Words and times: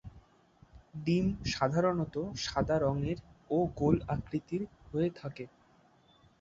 ডিম 0.97 1.25
সাধারনত 1.53 2.15
সাদা 2.43 2.75
রঙের 2.77 3.17
ও 3.49 3.57
গোল 3.79 3.95
আকৃতির 4.07 4.61
হয়ে 4.87 5.09
থাকে। 5.19 5.45